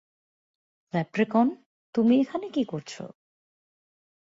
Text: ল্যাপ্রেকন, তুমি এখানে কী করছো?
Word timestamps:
ল্যাপ্রেকন, 0.93 1.47
তুমি 1.95 2.13
এখানে 2.21 2.47
কী 2.49 2.63
করছো? 2.63 3.03